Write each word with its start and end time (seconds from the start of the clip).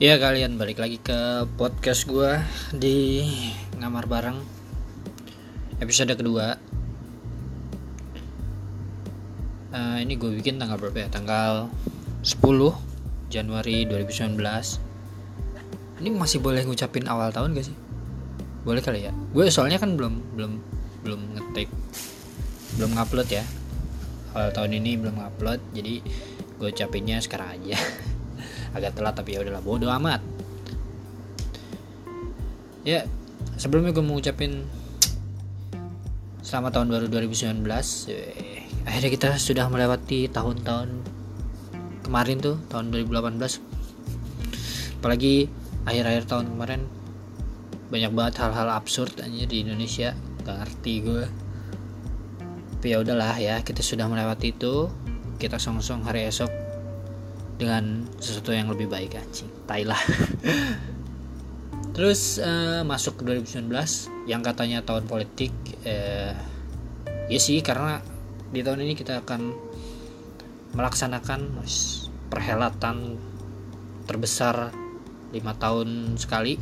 Ya 0.00 0.16
kalian 0.16 0.56
balik 0.56 0.80
lagi 0.80 0.96
ke 0.96 1.44
podcast 1.60 2.08
gue 2.08 2.40
di 2.72 3.20
ngamar 3.76 4.08
bareng 4.08 4.40
episode 5.76 6.16
kedua. 6.16 6.56
Uh, 9.76 10.00
ini 10.00 10.16
gue 10.16 10.32
bikin 10.40 10.56
tanggal 10.56 10.80
berapa 10.80 11.04
ya? 11.04 11.12
Tanggal 11.12 11.68
10 12.24 12.32
Januari 13.28 13.84
2019. 13.84 14.40
Ini 16.00 16.08
masih 16.16 16.40
boleh 16.40 16.64
ngucapin 16.64 17.04
awal 17.04 17.28
tahun 17.28 17.52
gak 17.52 17.68
sih? 17.68 17.76
Boleh 18.64 18.80
kali 18.80 19.04
ya. 19.04 19.12
Gue 19.36 19.52
soalnya 19.52 19.76
kan 19.76 20.00
belum 20.00 20.32
belum 20.32 20.52
belum 21.04 21.20
ngetik 21.36 21.68
belum 22.80 22.96
ngupload 22.96 23.28
ya. 23.28 23.44
Awal 24.32 24.48
tahun 24.56 24.80
ini 24.80 24.96
belum 24.96 25.20
ngupload 25.20 25.60
jadi 25.76 26.00
gue 26.56 26.68
ucapinnya 26.72 27.20
sekarang 27.20 27.52
aja. 27.60 27.76
agak 28.74 28.94
telat 28.96 29.14
tapi 29.16 29.34
ya 29.36 29.42
udahlah 29.42 29.62
bodo 29.62 29.88
amat. 29.90 30.20
Ya 32.86 33.04
sebelumnya 33.60 33.92
gue 33.92 34.04
mau 34.04 34.16
ucapin 34.16 34.64
selamat 36.40 36.80
tahun 36.80 36.88
baru 36.88 37.06
2019 37.12 37.62
eh, 38.10 38.64
akhirnya 38.88 39.10
kita 39.12 39.28
sudah 39.36 39.68
melewati 39.68 40.32
tahun-tahun 40.32 40.88
kemarin 42.08 42.40
tuh 42.40 42.56
tahun 42.72 42.90
2018 42.90 43.38
apalagi 44.98 45.46
akhir-akhir 45.84 46.24
tahun 46.26 46.56
kemarin 46.56 46.88
banyak 47.92 48.12
banget 48.16 48.34
hal-hal 48.40 48.68
absurd 48.72 49.18
aja 49.20 49.44
di 49.44 49.56
Indonesia. 49.66 50.16
Gak 50.40 50.56
ngerti 50.56 50.94
gue 51.04 51.24
tapi 52.80 52.96
ya 52.96 53.04
udahlah 53.04 53.36
ya 53.36 53.60
kita 53.60 53.84
sudah 53.84 54.08
melewati 54.08 54.56
itu. 54.56 54.88
Kita 55.36 55.60
song-song 55.60 56.00
hari 56.00 56.24
esok 56.24 56.48
dengan 57.60 58.08
sesuatu 58.16 58.56
yang 58.56 58.72
lebih 58.72 58.88
baik 58.88 59.20
anjing. 59.20 59.52
Tai 59.68 59.84
lah. 59.84 60.00
Terus 61.94 62.40
uh, 62.40 62.80
masuk 62.88 63.20
ke 63.20 63.28
2019 63.28 63.68
yang 64.24 64.40
katanya 64.40 64.80
tahun 64.80 65.04
politik 65.04 65.52
uh, 65.84 66.32
ya 67.28 67.36
sih 67.36 67.60
karena 67.60 68.00
di 68.48 68.64
tahun 68.64 68.88
ini 68.88 68.96
kita 68.96 69.20
akan 69.20 69.52
melaksanakan 70.72 71.60
perhelatan 72.32 73.20
terbesar 74.08 74.72
lima 75.36 75.52
tahun 75.60 76.16
sekali. 76.16 76.56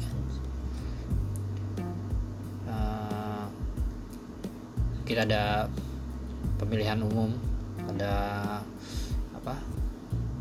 Uh, 2.67 3.47
kita 5.07 5.23
ada 5.23 5.71
pemilihan 6.59 6.99
umum 6.99 7.31
ada 7.87 8.13
apa 9.39 9.78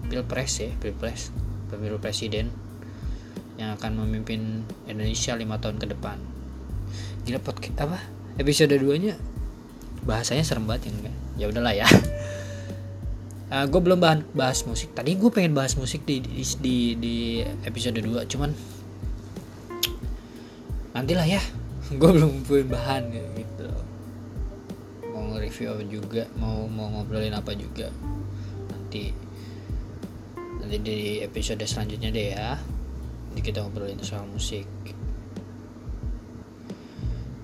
pilpres 0.07 0.63
ya 0.63 0.71
pilpres 0.79 1.35
pemilu 1.67 1.99
presiden 1.99 2.49
yang 3.59 3.75
akan 3.75 4.05
memimpin 4.05 4.63
Indonesia 4.85 5.33
lima 5.33 5.57
tahun 5.57 5.81
ke 5.81 5.89
depan. 5.91 6.21
Gila 7.25 7.41
podcast 7.41 7.77
apa? 7.83 7.99
Episode 8.37 8.77
2 8.77 9.03
nya 9.03 9.17
bahasanya 10.05 10.45
serem 10.45 10.69
banget 10.69 10.93
ya 10.93 11.11
ya 11.41 11.45
udahlah 11.49 11.73
ya. 11.73 11.89
Uh, 13.49 13.53
ah, 13.53 13.65
gue 13.65 13.81
belum 13.81 13.97
bahas, 13.97 14.21
bahas 14.31 14.59
musik. 14.63 14.93
Tadi 14.93 15.17
gue 15.17 15.29
pengen 15.33 15.57
bahas 15.57 15.73
musik 15.73 16.05
di 16.05 16.21
di 16.21 16.45
di, 16.61 16.75
di 16.95 17.15
episode 17.65 17.97
2 17.97 18.29
cuman 18.29 18.53
nantilah 20.93 21.27
ya. 21.27 21.41
Gue 21.99 22.19
belum 22.19 22.43
punya 22.43 22.67
bahan 22.67 23.15
gitu. 23.15 23.69
Mau 25.07 25.39
review 25.39 25.71
juga 25.87 26.27
mau 26.35 26.67
mau 26.67 26.91
ngobrolin 26.91 27.31
apa 27.31 27.55
juga. 27.55 27.87
Nanti 28.67 29.26
nanti 30.67 30.83
di 30.83 30.99
episode 31.23 31.63
selanjutnya 31.63 32.11
deh 32.11 32.35
ya. 32.35 32.59
Nanti 33.31 33.39
kita 33.39 33.63
ngobrolin 33.63 33.95
soal 34.03 34.27
musik. 34.27 34.67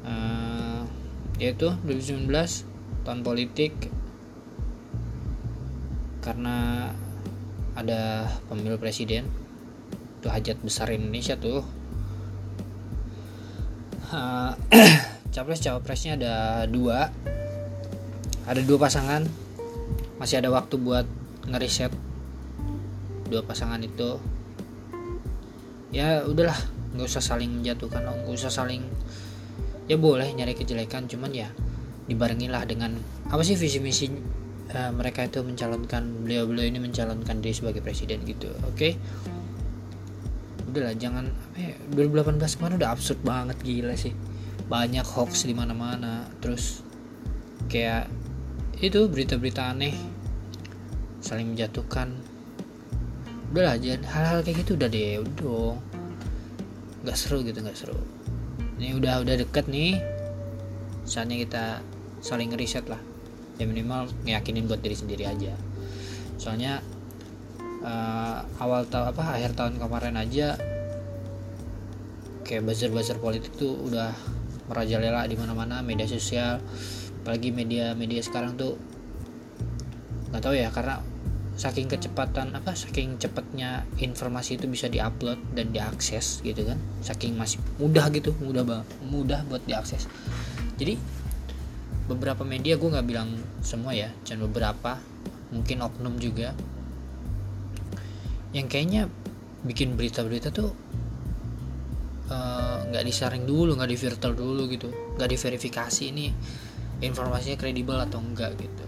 Uh, 0.03 0.83
yaitu 1.39 1.71
2019 1.87 2.27
tahun 3.07 3.23
politik. 3.23 3.87
Karena 6.19 6.91
ada 7.79 8.27
pemilu 8.51 8.75
presiden. 8.75 9.31
Itu 10.19 10.27
hajat 10.27 10.59
besar 10.59 10.91
Indonesia 10.91 11.39
tuh. 11.39 11.63
Uh, 14.11 14.51
capres 15.31 15.63
cawapresnya 15.63 16.19
ada 16.19 16.35
dua. 16.67 17.07
Ada 18.51 18.59
dua 18.67 18.83
pasangan. 18.83 19.23
Masih 20.19 20.43
ada 20.43 20.51
waktu 20.51 20.75
buat 20.75 21.07
ngeriset 21.47 22.02
dua 23.33 23.41
pasangan 23.41 23.81
itu 23.81 24.21
ya 25.89 26.21
udahlah 26.29 26.57
nggak 26.93 27.09
usah 27.09 27.25
saling 27.25 27.49
menjatuhkan 27.49 28.05
nggak 28.05 28.37
usah 28.37 28.53
saling 28.53 28.85
ya 29.89 29.97
boleh 29.97 30.29
nyari 30.37 30.53
kejelekan 30.53 31.09
cuman 31.09 31.33
ya 31.33 31.49
dibarengilah 32.05 32.61
dengan 32.69 32.93
apa 33.33 33.41
sih 33.41 33.57
visi 33.57 33.81
misi 33.81 34.05
uh, 34.73 34.91
mereka 34.93 35.25
itu 35.25 35.41
mencalonkan 35.41 36.23
beliau 36.23 36.45
beliau 36.45 36.69
ini 36.69 36.77
mencalonkan 36.77 37.41
diri 37.41 37.55
sebagai 37.57 37.81
presiden 37.81 38.21
gitu 38.23 38.53
oke 38.63 38.77
okay? 38.77 38.93
udahlah 40.69 40.97
jangan 40.97 41.29
ya, 41.57 41.77
2018 41.93 42.41
kemarin 42.57 42.75
udah 42.81 42.89
absurd 42.93 43.19
banget 43.21 43.57
gila 43.61 43.93
sih 43.93 44.13
banyak 44.69 45.05
hoax 45.05 45.45
di 45.45 45.53
mana 45.53 45.77
mana 45.77 46.25
terus 46.41 46.81
kayak 47.69 48.09
itu 48.81 49.05
berita-berita 49.07 49.69
aneh 49.69 49.95
saling 51.23 51.55
menjatuhkan 51.55 52.32
udahlah 53.53 53.77
jangan 53.77 54.01
hal-hal 54.09 54.39
kayak 54.41 54.65
gitu 54.65 54.71
udah 54.73 54.89
deh 54.89 55.21
udah. 55.21 55.77
Nggak 57.05 57.17
seru 57.21 57.45
gitu 57.45 57.61
nggak 57.61 57.77
seru. 57.77 58.01
Ini 58.81 58.97
udah 58.97 59.21
udah 59.21 59.35
deket 59.37 59.69
nih. 59.69 60.01
Saatnya 61.05 61.37
kita 61.37 61.63
saling 62.25 62.49
riset 62.57 62.89
lah. 62.89 62.97
Ya 63.61 63.69
minimal 63.69 64.09
ngeyakinin 64.25 64.65
buat 64.65 64.81
diri 64.81 64.97
sendiri 64.97 65.29
aja. 65.29 65.53
Soalnya 66.41 66.81
uh, 67.85 68.41
awal 68.57 68.89
tahun 68.89 69.13
apa 69.13 69.37
akhir 69.37 69.53
tahun 69.53 69.77
kemarin 69.77 70.17
aja 70.17 70.57
kayak 72.43 72.65
buzzer-buzzer 72.65 73.21
politik 73.21 73.53
tuh 73.53 73.77
udah 73.85 74.11
merajalela 74.65 75.29
di 75.29 75.37
mana-mana 75.37 75.85
media 75.85 76.09
sosial. 76.09 76.57
Apalagi 77.21 77.53
media-media 77.53 78.25
sekarang 78.25 78.57
tuh 78.57 78.81
nggak 80.33 80.41
tahu 80.41 80.57
ya 80.57 80.73
karena 80.73 81.12
saking 81.53 81.85
kecepatan 81.85 82.49
apa 82.57 82.73
saking 82.73 83.21
cepatnya 83.21 83.85
informasi 84.01 84.57
itu 84.57 84.65
bisa 84.65 84.89
diupload 84.89 85.37
dan 85.53 85.69
diakses 85.69 86.41
gitu 86.41 86.65
kan. 86.65 86.77
Saking 87.05 87.37
masih 87.37 87.61
mudah 87.77 88.09
gitu 88.09 88.33
mudah 88.41 88.65
banget 88.65 88.87
mudah 89.05 89.39
buat 89.45 89.61
diakses. 89.69 90.09
Jadi 90.81 90.97
beberapa 92.09 92.43
media 92.43 92.75
gue 92.75 92.89
nggak 92.89 93.07
bilang 93.07 93.29
semua 93.63 93.93
ya 93.95 94.09
dan 94.25 94.41
beberapa 94.41 94.97
mungkin 95.53 95.85
oknum 95.85 96.17
juga. 96.17 96.57
Yang 98.53 98.67
kayaknya 98.69 99.01
bikin 99.63 99.93
berita-berita 99.93 100.49
tuh 100.49 100.73
eh, 102.33 102.77
nggak 102.89 103.03
uh, 103.05 103.07
disaring 103.07 103.45
dulu 103.45 103.77
nggak 103.77 103.91
di 103.93 103.97
filter 103.97 104.33
dulu 104.33 104.65
gitu. 104.73 104.89
Nggak 105.21 105.29
diverifikasi 105.37 106.03
ini 106.09 106.33
informasinya 107.05 107.61
kredibel 107.61 108.01
atau 108.01 108.17
enggak 108.17 108.57
gitu. 108.57 108.85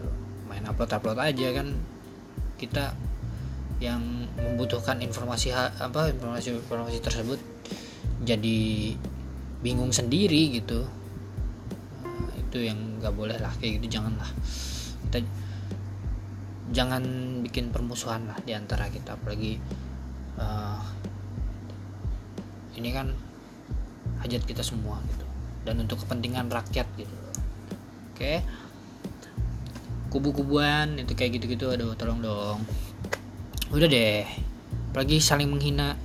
Main 0.49 0.65
upload 0.65 0.89
upload 0.89 1.21
aja 1.21 1.61
kan 1.61 1.94
kita 2.55 2.95
yang 3.83 4.01
membutuhkan 4.39 5.03
informasi 5.03 5.51
apa 5.51 6.15
informasi 6.15 6.55
informasi 6.55 6.99
tersebut 7.03 7.39
jadi 8.23 8.95
bingung 9.59 9.91
sendiri 9.91 10.55
gitu. 10.55 10.87
Nah, 12.05 12.31
itu 12.39 12.57
yang 12.63 13.01
nggak 13.01 13.13
boleh 13.13 13.37
lah 13.41 13.51
kayak 13.59 13.81
gitu 13.81 13.99
janganlah. 13.99 14.29
Kita 15.09 15.19
jangan 16.71 17.03
bikin 17.43 17.69
permusuhan 17.69 18.25
lah 18.25 18.39
di 18.41 18.55
antara 18.55 18.89
kita 18.89 19.15
apalagi 19.19 19.59
uh, 20.39 20.81
ini 22.79 22.89
kan 22.95 23.11
hajat 24.23 24.43
kita 24.47 24.63
semua 24.63 25.03
gitu. 25.11 25.25
Dan 25.67 25.83
untuk 25.83 26.05
kepentingan 26.07 26.47
rakyat 26.47 26.87
gitu. 26.95 27.15
Oke? 28.15 28.15
okay? 28.15 28.37
Kubu-kubuan 30.15 30.95
itu 30.95 31.11
kayak 31.11 31.35
gitu-gitu 31.35 31.75
aduh 31.75 31.91
tolong 31.99 32.23
dong. 32.23 32.63
Udah 33.75 33.91
deh 33.91 34.23
apalagi 34.95 35.19
saling 35.19 35.51
menghina 35.51 35.99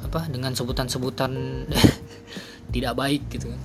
apa 0.00 0.24
dengan 0.32 0.56
sebutan-sebutan 0.56 1.28
tidak 2.72 2.96
baik 2.96 3.28
gitu 3.28 3.52
kan. 3.52 3.60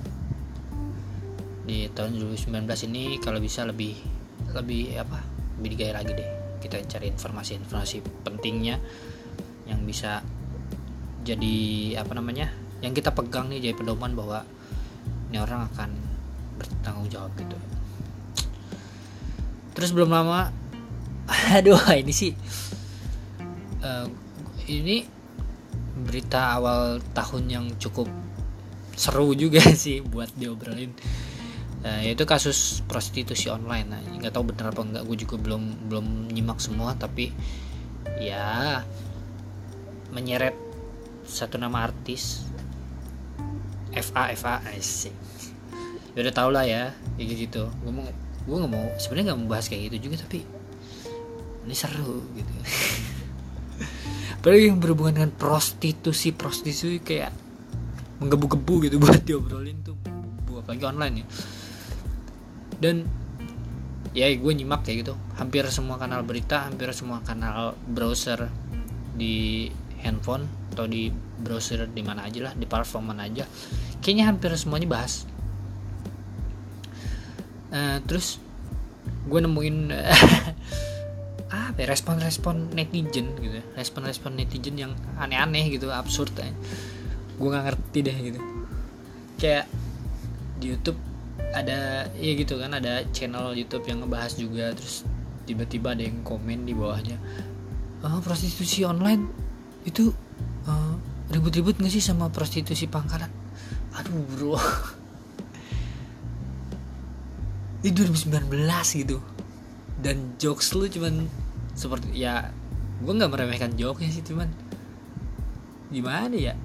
Di 1.64 1.88
tahun 1.96 2.20
2019 2.20 2.68
ini 2.92 3.16
kalau 3.24 3.40
bisa 3.40 3.64
lebih 3.64 3.96
lebih 4.52 5.00
apa 5.00 5.24
lebih 5.56 5.68
digaya 5.72 5.96
lagi 5.96 6.12
deh. 6.12 6.30
Kita 6.60 6.76
cari 6.84 7.08
informasi-informasi 7.08 8.20
pentingnya 8.20 8.76
yang 9.64 9.80
bisa 9.88 10.20
jadi 11.24 11.56
apa 12.04 12.12
namanya 12.12 12.52
yang 12.84 12.92
kita 12.92 13.16
pegang 13.16 13.48
nih 13.48 13.72
jadi 13.72 13.74
pedoman 13.80 14.12
bahwa 14.12 14.44
ini 15.32 15.40
orang 15.40 15.66
akan 15.72 15.90
bertanggung 16.60 17.08
jawab 17.08 17.32
gitu 17.40 17.56
terus 19.76 19.92
belum 19.92 20.08
lama 20.08 20.50
aduh 21.56 21.78
ini 21.92 22.10
sih 22.10 22.32
uh, 23.84 24.08
ini 24.66 25.06
berita 25.96 26.56
awal 26.60 27.00
tahun 27.16 27.44
yang 27.48 27.66
cukup 27.80 28.10
seru 28.96 29.32
juga 29.36 29.60
sih 29.84 30.04
buat 30.04 30.32
diobrolin. 30.36 30.92
Uh, 31.86 32.02
yaitu 32.02 32.26
kasus 32.26 32.82
prostitusi 32.88 33.52
online. 33.52 33.86
Nah 33.86 34.00
nggak 34.02 34.34
tahu 34.34 34.50
benar 34.50 34.74
apa 34.74 34.82
enggak 34.82 35.02
gue 35.06 35.16
juga 35.22 35.36
belum 35.38 35.86
belum 35.86 36.06
nyimak 36.34 36.58
semua 36.58 36.96
tapi 36.98 37.30
ya 38.18 38.82
menyeret 40.10 40.56
satu 41.28 41.60
nama 41.60 41.86
artis. 41.86 42.42
FA 43.96 44.28
FA 44.36 44.60
ya 46.16 46.18
udah 46.20 46.34
tau 46.34 46.50
lah 46.52 46.64
ya 46.66 46.92
kayak 47.16 47.48
gitu. 47.48 47.70
Gue 47.84 47.92
mau 47.92 48.04
gue 48.46 48.56
nggak 48.56 48.72
mau 48.72 48.86
sebenarnya 48.96 49.34
nggak 49.34 49.38
mau 49.42 49.48
bahas 49.50 49.66
kayak 49.66 49.90
gitu 49.90 50.08
juga 50.10 50.22
tapi 50.22 50.46
ini 51.66 51.74
seru 51.74 52.22
gitu. 52.38 52.52
Apalagi 54.38 54.70
yang 54.70 54.78
berhubungan 54.78 55.14
dengan 55.18 55.32
prostitusi 55.34 56.30
prostitusi 56.30 57.02
kayak 57.02 57.34
menggebu-gebu 58.22 58.86
gitu 58.86 58.96
buat 59.02 59.26
diobrolin 59.26 59.82
tuh 59.82 59.98
apalagi 60.62 60.84
online 60.86 61.14
ya. 61.20 61.26
Dan 62.78 62.96
ya 64.14 64.30
gue 64.30 64.52
nyimak 64.54 64.86
kayak 64.86 65.02
gitu. 65.02 65.14
Hampir 65.34 65.66
semua 65.74 65.98
kanal 65.98 66.22
berita 66.22 66.70
hampir 66.70 66.86
semua 66.94 67.18
kanal 67.26 67.74
browser 67.90 68.46
di 69.18 69.66
handphone 70.06 70.46
atau 70.76 70.86
di 70.86 71.10
browser 71.40 71.88
di 71.88 72.04
mana 72.04 72.28
aja 72.28 72.50
lah 72.50 72.52
di 72.52 72.68
platform 72.68 73.16
mana 73.16 73.24
aja 73.24 73.48
kayaknya 74.04 74.28
hampir 74.28 74.52
semuanya 74.60 74.86
bahas 74.86 75.24
uh, 77.72 77.98
terus 78.04 78.38
gue 79.26 79.40
nemuin 79.42 79.76
apa 81.46 81.78
ya, 81.78 81.86
respon-respon 81.86 82.74
netizen 82.74 83.30
gitu 83.38 83.62
respon-respon 83.78 84.34
netizen 84.34 84.74
yang 84.74 84.92
aneh-aneh 85.18 85.70
gitu 85.70 85.90
absurd 85.94 86.34
ya. 86.34 86.50
gue 87.36 87.48
nggak 87.52 87.64
ngerti 87.68 87.98
deh 88.00 88.16
gitu. 88.32 88.40
Kayak 89.36 89.68
di 90.56 90.72
YouTube 90.72 90.96
ada 91.52 92.08
ya 92.16 92.32
gitu 92.32 92.56
kan 92.56 92.72
ada 92.72 93.04
channel 93.12 93.52
YouTube 93.52 93.84
yang 93.84 94.00
ngebahas 94.02 94.40
juga 94.40 94.72
terus 94.72 95.04
tiba-tiba 95.44 95.92
ada 95.92 96.02
yang 96.02 96.24
komen 96.24 96.64
di 96.64 96.72
bawahnya 96.72 97.20
oh, 98.04 98.20
prostitusi 98.22 98.84
online? 98.86 99.26
Itu 99.86 100.10
uh, 100.66 100.94
ribut-ribut 101.30 101.78
gak 101.78 101.92
sih 101.92 102.02
sama 102.02 102.30
prostitusi 102.30 102.90
pangkalan? 102.90 103.30
Aduh 103.96 104.24
bro 104.32 104.56
ini 107.86 107.94
2019 107.94 108.50
gitu. 109.06 109.22
Dan 110.02 110.34
jokes 110.42 110.74
lu 110.74 110.90
cuman 110.90 111.30
seperti 111.78 112.18
ya 112.18 112.50
gue 112.98 113.12
nggak 113.14 113.30
meremehkan 113.30 113.78
jokesnya 113.78 114.10
sih 114.10 114.26
cuman 114.26 114.50
gimana 115.94 116.34
ya? 116.34 116.58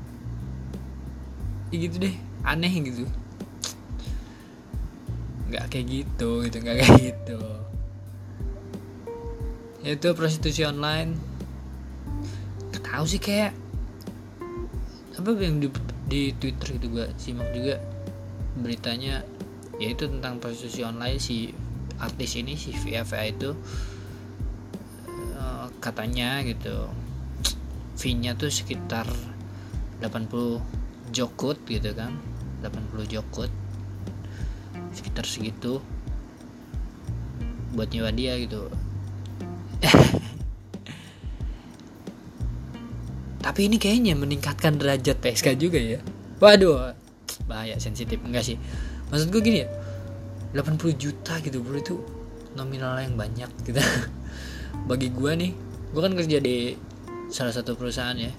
Ya 1.70 1.78
gitu 1.78 2.02
deh 2.02 2.18
aneh 2.42 2.74
gitu. 2.82 3.06
Nggak 5.54 5.70
kayak 5.70 5.86
gitu 5.94 6.30
gitu 6.50 6.58
nggak 6.58 6.76
kayak 6.82 6.98
gitu. 6.98 7.40
Itu 9.86 10.10
prostitusi 10.18 10.66
online. 10.66 11.14
Tahu 12.82 13.08
sih 13.08 13.24
kayak 13.24 13.56
apa 15.16 15.30
yang 15.38 15.64
di, 15.64 15.72
di 16.12 16.22
Twitter 16.36 16.76
itu 16.76 16.92
gue 16.92 17.06
simak 17.16 17.48
juga 17.56 17.80
beritanya 18.60 19.24
yaitu 19.82 20.06
tentang 20.06 20.38
prostitusi 20.38 20.86
online 20.86 21.18
si 21.18 21.50
artis 21.98 22.38
ini 22.38 22.54
si 22.54 22.70
VFA 22.70 23.34
itu 23.34 23.58
uh, 25.42 25.66
katanya 25.82 26.46
gitu 26.46 26.86
fee-nya 27.98 28.38
tuh 28.38 28.54
sekitar 28.54 29.10
80 30.06 30.62
jokut 31.10 31.58
gitu 31.66 31.98
kan 31.98 32.14
80 32.62 33.10
jokut 33.10 33.50
sekitar 34.94 35.26
segitu 35.26 35.82
buat 37.72 37.88
nyewa 37.90 38.12
dia 38.12 38.36
gitu. 38.36 38.68
Tapi 43.42 43.72
ini 43.72 43.80
kayaknya 43.80 44.14
meningkatkan 44.20 44.76
derajat 44.76 45.18
PSK 45.24 45.56
juga 45.56 45.80
ya. 45.80 46.04
Waduh 46.44 47.02
bahaya 47.52 47.76
sensitif 47.84 48.20
enggak 48.24 48.48
sih 48.48 48.58
maksud 49.12 49.28
gue 49.30 49.42
gini 49.44 49.68
ya 49.68 49.70
80 50.56 50.96
juta 50.96 51.40
gitu 51.44 51.60
bro 51.64 51.80
itu 51.80 51.96
nominal 52.56 53.00
yang 53.00 53.16
banyak 53.16 53.52
gitu. 53.64 53.80
Bagi 54.90 55.12
gue 55.12 55.32
nih 55.36 55.52
gue 55.92 56.02
kan 56.02 56.16
kerja 56.16 56.40
di 56.40 56.76
salah 57.32 57.52
satu 57.56 57.76
perusahaan 57.80 58.16
ya 58.16 58.32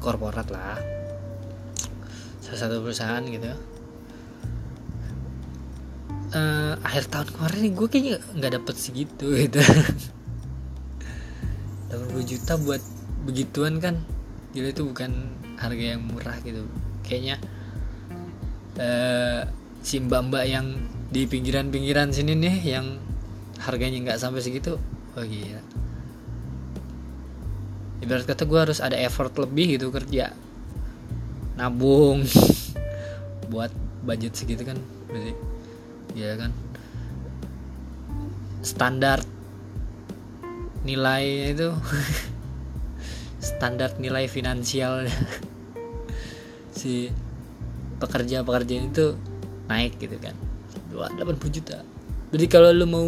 korporat 0.00 0.48
lah. 0.48 0.80
Salah 2.40 2.60
satu 2.60 2.80
perusahaan 2.80 3.20
gitu. 3.24 3.52
Uh, 6.30 6.78
akhir 6.86 7.10
tahun 7.10 7.28
kemarin 7.34 7.74
gue 7.74 7.88
kayaknya 7.90 8.16
nggak 8.38 8.52
dapet 8.60 8.74
segitu 8.80 9.26
gitu. 9.34 9.60
80 11.90 12.22
juta 12.24 12.54
buat 12.56 12.80
begituan 13.26 13.82
kan 13.82 13.98
gila 14.54 14.72
itu 14.72 14.86
bukan 14.86 15.10
harga 15.60 15.84
yang 15.96 16.06
murah 16.08 16.38
gitu. 16.40 16.64
Kayaknya 17.04 17.36
uh, 18.80 19.42
si 19.80 20.00
mbak-mbak 20.00 20.44
yang 20.46 20.76
di 21.10 21.26
pinggiran-pinggiran 21.26 22.14
sini 22.14 22.36
nih 22.36 22.56
yang 22.64 22.86
harganya 23.60 24.10
nggak 24.10 24.20
sampai 24.20 24.40
segitu. 24.44 24.76
Oh 25.18 25.26
iya 25.26 25.58
ibarat 28.00 28.24
kata 28.24 28.48
gue 28.48 28.58
harus 28.58 28.80
ada 28.80 28.96
effort 28.96 29.32
lebih 29.36 29.78
gitu 29.78 29.92
kerja. 29.92 30.32
Nabung. 31.54 32.24
Buat 33.52 33.72
budget 34.02 34.34
segitu 34.34 34.64
kan 34.64 34.80
berarti. 35.06 35.32
Ya 36.16 36.34
kan? 36.34 36.50
Standar 38.64 39.22
nilai 40.82 41.52
itu. 41.52 41.70
Standar 43.54 43.94
nilai 44.00 44.26
finansial. 44.26 45.06
Si 46.70 47.12
pekerja-pekerja 48.00 48.74
itu 48.80 49.12
naik 49.70 50.02
gitu 50.02 50.18
kan. 50.18 50.34
80 50.90 51.56
juta. 51.56 51.78
Jadi 52.34 52.46
kalau 52.50 52.74
lu 52.74 52.86
mau 52.90 53.06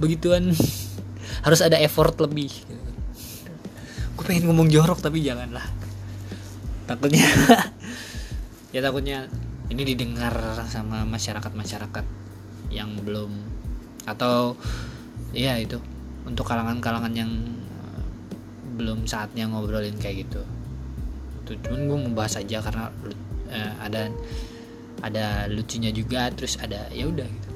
begituan 0.00 0.48
harus 1.46 1.60
ada 1.60 1.76
effort 1.78 2.16
lebih 2.24 2.48
gitu. 2.50 2.80
gue 4.12 4.24
pengen 4.28 4.48
ngomong 4.48 4.72
jorok 4.72 5.04
tapi 5.04 5.20
janganlah. 5.20 5.64
Takutnya 6.88 7.24
ya 8.74 8.80
takutnya 8.80 9.28
ini 9.72 9.82
didengar 9.84 10.32
sama 10.68 11.04
masyarakat 11.08 11.52
masyarakat 11.52 12.04
yang 12.72 12.92
belum 13.04 13.32
atau 14.04 14.56
ya 15.32 15.56
itu 15.60 15.80
untuk 16.28 16.44
kalangan-kalangan 16.44 17.12
yang 17.16 17.30
eh, 17.32 18.04
belum 18.76 19.08
saatnya 19.08 19.48
ngobrolin 19.48 19.96
kayak 19.96 20.28
gitu. 20.28 20.42
Tuh 21.48 21.56
cuman 21.64 21.80
gue 21.88 21.98
membahas 22.10 22.38
aja 22.38 22.62
karena 22.62 22.86
uh, 23.50 23.72
ada 23.82 24.08
ada 25.00 25.48
lucunya 25.48 25.88
juga 25.90 26.28
terus 26.30 26.60
ada 26.60 26.92
ya 26.92 27.08
udah 27.08 27.24
gitu. 27.24 27.48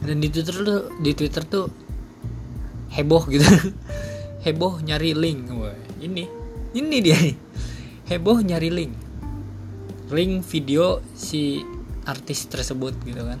Dan 0.00 0.16
di 0.18 0.28
twitter 0.32 0.56
tuh 0.64 0.80
di 0.98 1.10
twitter 1.14 1.42
tuh 1.46 1.66
heboh 2.90 3.24
gitu. 3.30 3.46
Heboh 4.40 4.80
nyari 4.80 5.12
link 5.12 5.52
Wah, 5.52 5.76
ini 6.00 6.24
ini 6.72 6.96
dia 7.04 7.16
nih. 7.20 7.36
Heboh 8.08 8.40
nyari 8.40 8.72
link. 8.72 8.92
Link 10.08 10.42
video 10.48 11.04
si 11.12 11.60
artis 12.08 12.48
tersebut 12.48 12.96
gitu 13.04 13.20
kan. 13.20 13.36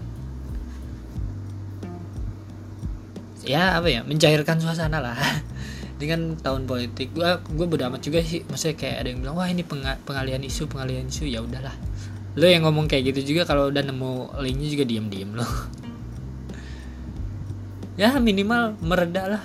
Ya 3.40 3.80
apa 3.80 3.88
ya 3.88 4.04
mencairkan 4.04 4.60
suasana 4.60 5.00
lah. 5.00 5.16
Dengan 6.00 6.36
tahun 6.36 6.68
politik 6.68 7.16
gue 7.16 7.30
gue 7.48 7.66
beramat 7.66 8.04
juga 8.04 8.20
sih. 8.20 8.44
Maksudnya 8.44 8.76
kayak 8.76 8.96
ada 9.00 9.08
yang 9.08 9.18
bilang 9.24 9.36
wah 9.40 9.48
ini 9.48 9.64
pengalihan 10.04 10.44
isu 10.44 10.68
pengalihan 10.68 11.08
isu. 11.08 11.24
Ya 11.24 11.40
udahlah 11.40 11.72
lo 12.38 12.46
yang 12.46 12.62
ngomong 12.62 12.86
kayak 12.86 13.10
gitu 13.10 13.34
juga 13.34 13.42
kalau 13.42 13.74
udah 13.74 13.82
nemu 13.82 14.38
linknya 14.38 14.68
juga 14.70 14.84
diem 14.86 15.06
diem 15.10 15.30
lo. 15.34 15.46
Ya 17.98 18.14
minimal 18.16 18.78
mereda 18.80 19.22
lah. 19.36 19.44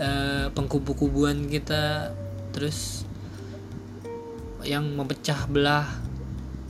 E, 0.00 0.08
pengkubu-kubuan 0.56 1.46
kita 1.46 2.10
terus 2.56 3.04
yang 4.64 4.82
memecah 4.96 5.44
belah 5.46 5.86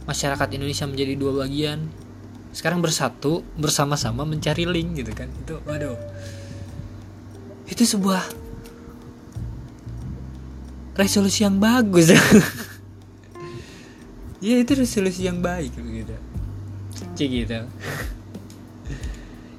masyarakat 0.04 0.48
Indonesia 0.58 0.84
menjadi 0.90 1.14
dua 1.14 1.46
bagian. 1.46 1.86
Sekarang 2.52 2.82
bersatu 2.82 3.46
bersama-sama 3.56 4.26
mencari 4.26 4.66
link 4.66 4.98
gitu 4.98 5.14
kan. 5.14 5.30
Itu 5.30 5.62
waduh. 5.64 5.96
Itu 7.70 7.86
sebuah 7.86 8.20
resolusi 10.92 11.48
yang 11.48 11.56
bagus 11.56 12.12
ya 14.42 14.58
itu 14.58 14.75
resolusi 14.75 15.25
yang 15.25 15.38
baik 15.38 15.70
gitu. 15.78 16.14
Cik 17.14 17.28
gitu. 17.30 17.58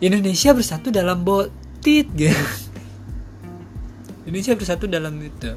Indonesia 0.05 0.51
bersatu 0.51 0.91
dalam 0.91 1.23
botit 1.23 2.11
gitu 2.11 2.35
Indonesia 4.27 4.59
bersatu 4.59 4.91
dalam 4.91 5.15
itu 5.23 5.55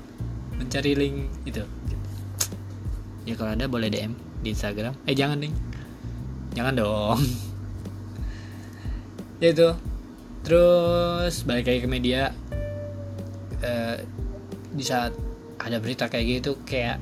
mencari 0.54 0.94
link 0.94 1.26
itu 1.42 1.66
ya 3.26 3.34
kalau 3.34 3.58
ada 3.58 3.66
boleh 3.66 3.90
DM 3.90 4.14
di 4.40 4.54
Instagram. 4.54 4.94
Eh 5.04 5.18
jangan 5.18 5.42
ding. 5.42 5.52
Jangan 6.54 6.74
dong. 6.78 7.20
Ya 9.36 9.52
itu. 9.52 9.68
Terus 10.40 11.44
balik 11.44 11.68
lagi 11.68 11.84
ke 11.84 11.88
media. 11.92 12.32
Eh, 13.60 14.00
di 14.72 14.80
saat 14.80 15.12
ada 15.60 15.76
berita 15.76 16.08
kayak 16.08 16.40
gitu 16.40 16.56
kayak 16.64 16.96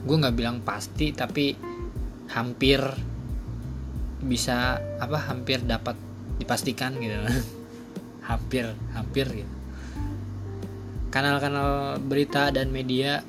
gue 0.00 0.16
nggak 0.16 0.36
bilang 0.36 0.64
pasti 0.64 1.12
tapi 1.12 1.52
hampir 2.30 2.80
bisa 4.20 4.78
apa 5.00 5.18
hampir 5.32 5.64
dapat 5.64 5.96
dipastikan 6.40 6.96
gitu. 7.00 7.16
Hampir 8.30 8.62
hampir 8.94 9.26
gitu. 9.42 9.54
Kanal-kanal 11.10 11.98
berita 11.98 12.54
dan 12.54 12.70
media 12.70 13.26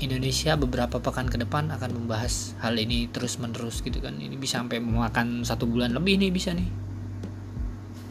Indonesia 0.00 0.56
beberapa 0.56 0.96
pekan 0.96 1.28
ke 1.28 1.36
depan 1.36 1.68
akan 1.68 1.90
membahas 1.92 2.56
hal 2.64 2.74
ini 2.80 3.12
terus 3.12 3.36
menerus 3.36 3.84
gitu 3.84 4.00
kan. 4.00 4.16
Ini 4.16 4.32
bisa 4.40 4.64
sampai 4.64 4.80
memakan 4.80 5.44
satu 5.44 5.68
bulan 5.68 5.92
lebih 5.92 6.16
nih 6.16 6.32
bisa 6.32 6.56
nih. 6.56 6.66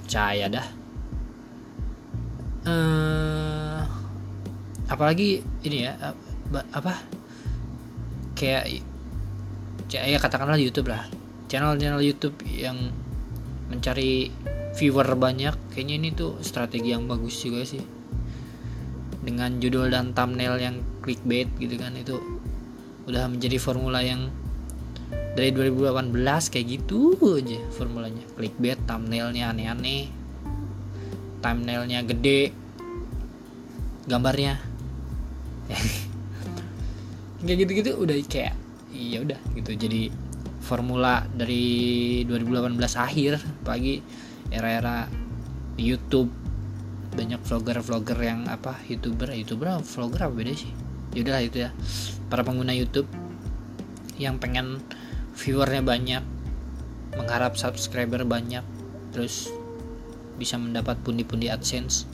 Percaya 0.05 0.45
dah. 0.53 0.67
Uh, 2.63 3.81
apalagi 4.87 5.43
ini 5.65 5.89
ya 5.89 5.97
apa 6.71 7.22
kayak 8.43 8.83
ya 9.87 10.19
katakanlah 10.19 10.59
YouTube 10.59 10.91
lah. 10.91 11.07
Channel-channel 11.47 12.03
YouTube 12.03 12.35
yang 12.43 12.91
mencari 13.71 14.27
viewer 14.75 15.07
banyak 15.15 15.55
kayaknya 15.71 15.95
ini 15.95 16.09
tuh 16.11 16.43
strategi 16.43 16.91
yang 16.91 17.07
bagus 17.07 17.39
juga 17.39 17.63
sih. 17.63 17.79
Dengan 19.23 19.63
judul 19.63 19.87
dan 19.87 20.11
thumbnail 20.11 20.59
yang 20.59 20.75
clickbait 20.99 21.47
gitu 21.55 21.79
kan 21.79 21.95
itu 21.95 22.19
udah 23.07 23.31
menjadi 23.31 23.55
formula 23.55 24.03
yang 24.03 24.27
dari 25.39 25.55
2018 25.55 26.11
kayak 26.51 26.67
gitu 26.67 27.15
aja 27.39 27.63
formulanya. 27.71 28.27
Clickbait 28.35 28.75
thumbnailnya 28.83 29.55
aneh-aneh 29.55 30.23
thumbnailnya 31.43 32.07
gede 32.07 32.55
gambarnya 34.07 34.55
kayak 37.43 37.67
gitu-gitu 37.67 37.91
udah 37.99 38.15
kayak 38.25 38.55
iya 38.95 39.19
udah 39.19 39.39
gitu. 39.59 39.75
Jadi 39.75 40.07
formula 40.63 41.27
dari 41.35 42.23
2018 42.23 42.79
akhir 42.95 43.43
pagi 43.67 43.99
era-era 44.47 45.11
YouTube 45.75 46.31
banyak 47.13 47.37
vlogger-vlogger 47.45 48.17
yang 48.23 48.49
apa 48.49 48.79
youtuber 48.89 49.29
youtuber 49.35 49.77
vlogger 49.83 50.31
apa 50.31 50.33
beda 50.33 50.53
sih? 50.55 50.71
Yaudahlah 51.13 51.43
itu 51.45 51.57
ya. 51.67 51.69
Para 52.31 52.41
pengguna 52.41 52.73
YouTube 52.73 53.05
yang 54.17 54.39
pengen 54.39 54.81
viewernya 55.37 55.83
banyak 55.83 56.23
mengharap 57.13 57.53
subscriber 57.59 58.25
banyak 58.25 58.65
terus 59.13 59.53
bisa 60.41 60.57
mendapat 60.57 60.97
pundi-pundi 61.05 61.51
adsense. 61.51 62.09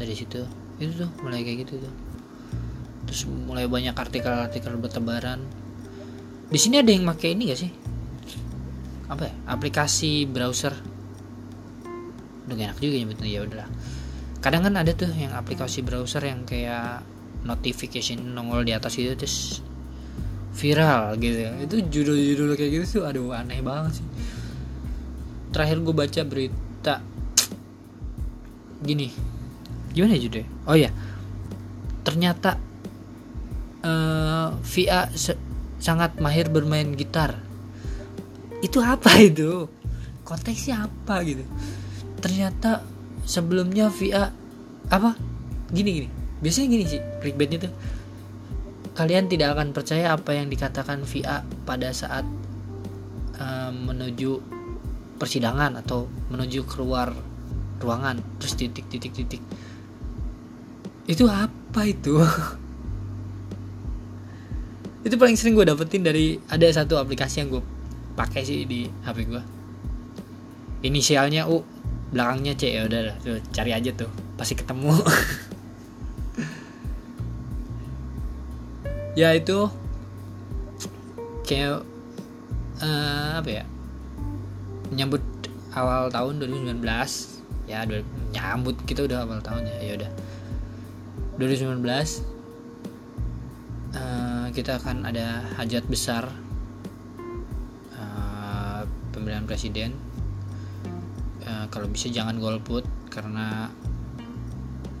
Dari 0.00 0.14
situ 0.16 0.40
itu 0.80 1.04
tuh 1.04 1.10
mulai 1.20 1.44
kayak 1.44 1.68
gitu 1.68 1.84
tuh 1.84 1.94
terus 3.12 3.28
mulai 3.28 3.68
banyak 3.68 3.92
artikel-artikel 3.92 4.72
bertebaran. 4.80 5.44
Di 6.48 6.56
sini 6.56 6.80
ada 6.80 6.88
yang 6.88 7.04
pakai 7.04 7.36
ini 7.36 7.52
gak 7.52 7.60
sih? 7.60 7.68
Apa 9.12 9.28
ya? 9.28 9.34
Aplikasi 9.52 10.24
browser. 10.24 10.72
Udah 12.48 12.54
gak 12.56 12.72
enak 12.72 12.78
juga 12.80 12.96
nyebutnya 12.96 13.28
ya 13.28 13.44
udahlah. 13.44 13.68
Kadang 14.40 14.64
kan 14.64 14.80
ada 14.80 14.96
tuh 14.96 15.12
yang 15.12 15.36
aplikasi 15.36 15.84
browser 15.84 16.24
yang 16.24 16.48
kayak 16.48 17.04
notification 17.44 18.32
nongol 18.32 18.64
di 18.64 18.72
atas 18.72 18.96
itu 18.96 19.12
terus 19.12 19.60
viral 20.56 21.12
gitu. 21.20 21.52
Itu 21.68 21.84
judul-judul 21.84 22.56
kayak 22.56 22.70
gitu 22.80 22.84
tuh 22.96 23.12
aduh 23.12 23.36
aneh 23.36 23.60
banget 23.60 24.00
sih. 24.00 24.06
Terakhir 25.52 25.84
gue 25.84 25.92
baca 25.92 26.20
berita 26.24 27.04
gini. 28.80 29.12
Gimana 29.92 30.16
ya 30.16 30.20
judulnya? 30.24 30.48
Oh 30.64 30.80
ya 30.80 30.88
ternyata 32.02 32.71
uh, 33.82 34.56
Via 34.62 35.10
sangat 35.82 36.16
mahir 36.22 36.48
bermain 36.48 36.94
gitar. 36.94 37.38
Itu 38.62 38.78
apa 38.78 39.18
itu? 39.18 39.66
Konteksnya 40.22 40.86
apa 40.86 41.26
gitu? 41.26 41.42
Ternyata 42.22 42.86
sebelumnya 43.26 43.90
VA 43.90 44.30
apa? 44.86 45.18
Gini 45.74 45.90
gini. 45.90 46.08
Biasanya 46.38 46.68
gini 46.70 46.84
sih 46.86 47.00
clickbaitnya 47.18 47.58
tuh. 47.66 47.74
Kalian 48.92 49.26
tidak 49.26 49.58
akan 49.58 49.74
percaya 49.74 50.14
apa 50.14 50.36
yang 50.36 50.46
dikatakan 50.46 51.02
VA 51.02 51.42
pada 51.66 51.90
saat 51.90 52.22
um, 53.40 53.74
menuju 53.90 54.38
persidangan 55.18 55.82
atau 55.82 56.06
menuju 56.30 56.62
keluar 56.70 57.10
ruangan. 57.82 58.22
Terus 58.38 58.54
titik 58.54 58.86
titik 58.86 59.10
titik. 59.10 59.42
Itu 61.10 61.26
apa 61.26 61.82
itu 61.82 62.22
itu 65.02 65.14
paling 65.18 65.34
sering 65.34 65.58
gue 65.58 65.66
dapetin 65.66 66.02
dari 66.06 66.38
ada 66.46 66.66
satu 66.70 66.98
aplikasi 66.98 67.42
yang 67.42 67.58
gue 67.58 67.62
pakai 68.14 68.46
sih 68.46 68.62
di 68.68 68.86
HP 69.02 69.26
gue 69.26 69.42
inisialnya 70.82 71.46
U 71.46 71.62
belakangnya 72.12 72.52
C. 72.58 72.76
Ya 72.76 72.84
udah 72.84 73.16
tuh 73.24 73.40
cari 73.50 73.72
aja 73.72 73.90
tuh 73.96 74.10
pasti 74.36 74.54
ketemu. 74.54 74.92
Ya 79.12 79.36
itu 79.36 79.68
kayak 81.44 81.84
uh, 82.80 83.30
apa 83.36 83.60
ya 83.60 83.64
nyambut 84.88 85.20
awal 85.76 86.08
tahun 86.08 86.40
2019 86.40 86.80
ya 87.68 87.84
nyambut 88.32 88.72
kita 88.88 89.04
udah 89.04 89.28
awal 89.28 89.44
tahun 89.44 89.68
ya 89.68 89.76
ya 89.84 89.92
udah 90.00 90.10
2019 91.36 91.84
uh, 91.84 92.31
kita 94.52 94.76
akan 94.76 95.08
ada 95.08 95.40
hajat 95.56 95.88
besar 95.88 96.28
uh, 97.96 98.84
pemilihan 99.16 99.48
presiden. 99.48 99.96
Uh, 101.42 101.64
kalau 101.72 101.88
bisa 101.88 102.12
jangan 102.12 102.36
golput 102.36 102.84
karena 103.08 103.72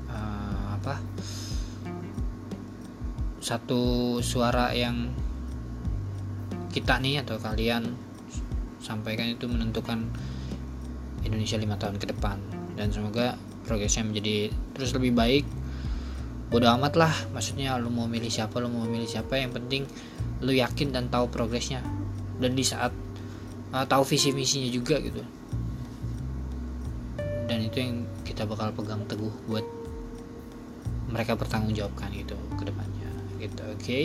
uh, 0.08 0.66
apa? 0.80 0.96
Satu 3.44 4.18
suara 4.24 4.72
yang 4.72 5.12
kita 6.72 6.96
nih 6.96 7.20
atau 7.20 7.36
kalian 7.36 7.92
sampaikan 8.80 9.28
itu 9.28 9.44
menentukan 9.44 10.08
Indonesia 11.28 11.60
lima 11.60 11.76
tahun 11.76 12.00
ke 12.00 12.08
depan. 12.08 12.40
Dan 12.72 12.88
semoga 12.88 13.36
progresnya 13.68 14.08
menjadi 14.08 14.48
terus 14.72 14.96
lebih 14.96 15.12
baik 15.12 15.44
bodo 16.52 16.68
amat 16.68 17.00
lah 17.00 17.14
maksudnya 17.32 17.80
lu 17.80 17.88
mau 17.88 18.04
milih 18.04 18.28
siapa 18.28 18.60
lu 18.60 18.68
mau 18.68 18.84
milih 18.84 19.08
siapa 19.08 19.40
yang 19.40 19.56
penting 19.56 19.88
lu 20.42 20.52
yakin 20.52 20.90
dan 20.90 21.06
tahu 21.08 21.30
progresnya. 21.30 21.80
Dan 22.42 22.58
di 22.58 22.66
saat 22.66 22.90
uh, 23.70 23.86
tahu 23.86 24.02
visi 24.02 24.34
misinya 24.34 24.68
juga 24.68 24.98
gitu. 24.98 25.22
Dan 27.46 27.58
itu 27.62 27.78
yang 27.78 28.02
kita 28.26 28.42
bakal 28.44 28.74
pegang 28.74 29.06
teguh 29.06 29.30
buat 29.46 29.62
mereka 31.08 31.38
bertanggung 31.38 31.72
jawabkan 31.72 32.10
gitu 32.10 32.34
ke 32.58 32.62
depannya. 32.66 33.10
Gitu 33.38 33.62
oke. 33.62 33.78
okay? 33.78 34.04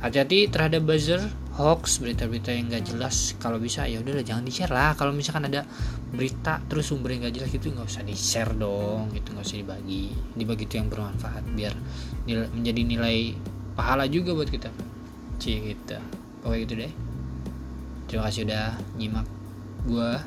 Hati-hati 0.00 0.48
terhadap 0.48 0.82
buzzer 0.84 1.20
hoax 1.60 2.00
berita-berita 2.00 2.50
yang 2.50 2.72
gak 2.72 2.88
jelas. 2.88 3.36
Kalau 3.36 3.60
bisa 3.60 3.84
ya 3.84 4.00
udahlah 4.00 4.24
jangan 4.24 4.44
di 4.44 4.52
share 4.52 4.72
lah. 4.72 4.96
Kalau 4.96 5.12
misalkan 5.12 5.48
ada 5.52 5.64
berita 6.10 6.58
terus 6.66 6.88
sumber 6.88 7.12
yang 7.14 7.28
gak 7.28 7.36
jelas 7.36 7.50
gitu 7.52 7.68
nggak 7.70 7.86
usah 7.86 8.02
di 8.02 8.14
share 8.16 8.52
dong. 8.56 9.12
Gitu 9.12 9.28
nggak 9.36 9.44
usah 9.44 9.58
dibagi. 9.60 10.04
Dibagi 10.34 10.64
itu 10.64 10.74
yang 10.80 10.88
bermanfaat 10.88 11.44
biar 11.52 11.74
nilai, 12.24 12.48
menjadi 12.50 12.80
nilai 12.82 13.16
pahala 13.76 14.08
juga 14.08 14.32
buat 14.32 14.48
kita. 14.48 14.72
Cie 15.36 15.76
gitu. 15.76 16.00
Oke 16.48 16.64
gitu 16.64 16.80
deh. 16.80 16.92
Terima 18.08 18.26
kasih 18.26 18.48
udah 18.48 18.80
nyimak 18.96 19.28
gua. 19.84 20.24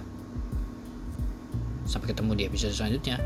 Sampai 1.89 2.13
ketemu 2.13 2.31
di 2.37 2.43
episode 2.47 2.73
selanjutnya. 2.77 3.17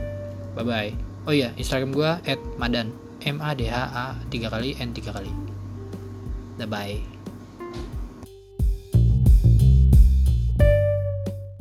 Bye 0.57 0.65
bye 0.65 1.07
oh 1.27 1.35
iya 1.35 1.51
instagram 1.59 1.91
gue 1.91 2.11
at 2.23 2.39
madan. 2.55 2.89
M 3.27 3.43
a 3.43 3.51
d 3.51 3.67
h 3.67 3.75
a 3.75 4.15
tiga 4.31 4.47
kali 4.47 4.77
n 4.79 4.95
tiga 4.95 5.11
kali 5.11 5.56
bye 6.57 6.65
bye 6.65 7.16